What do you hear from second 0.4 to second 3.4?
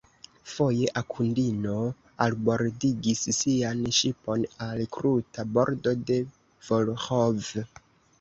Foje Akundino albordigis